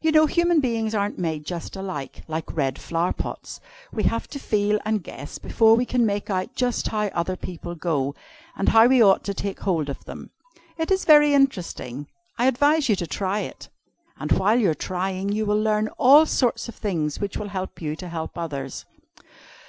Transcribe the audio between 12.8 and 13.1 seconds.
you to